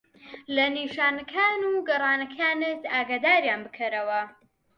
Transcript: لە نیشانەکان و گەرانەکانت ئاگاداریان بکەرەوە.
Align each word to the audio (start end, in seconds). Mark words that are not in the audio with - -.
لە 0.55 0.65
نیشانەکان 0.77 1.59
و 1.71 1.73
گەرانەکانت 1.87 2.81
ئاگاداریان 2.93 3.61
بکەرەوە. 3.65 4.21